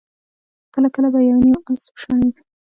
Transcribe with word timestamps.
کله 0.73 0.87
کله 0.95 1.07
به 1.13 1.19
يو 1.29 1.35
نيم 1.43 1.57
آس 1.71 1.83
وشڼېد. 1.93 2.35